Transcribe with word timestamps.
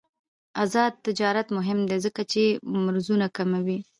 آزاد 0.63 0.93
تجارت 1.05 1.47
مهم 1.57 1.79
دی 1.89 1.97
ځکه 2.05 2.21
چې 2.31 2.41
مرزونه 2.85 3.27
کموي. 3.37 3.79